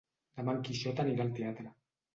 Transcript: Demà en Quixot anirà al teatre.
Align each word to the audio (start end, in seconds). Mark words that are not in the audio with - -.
Demà 0.39 0.55
en 0.57 0.63
Quixot 0.69 1.05
anirà 1.05 1.29
al 1.29 1.33
teatre. 1.43 1.77